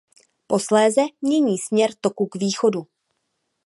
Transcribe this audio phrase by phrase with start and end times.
[0.47, 2.87] Posléze mění směr toku k východu.